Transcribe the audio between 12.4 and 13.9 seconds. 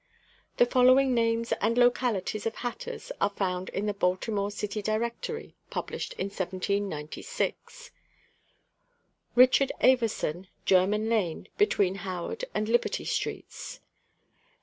and Liberty streets.